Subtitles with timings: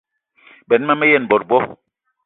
[0.69, 1.57] Benn ma me yen bot bo.